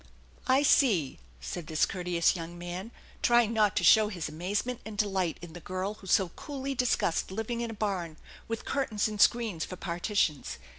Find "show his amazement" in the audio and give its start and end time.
3.83-4.79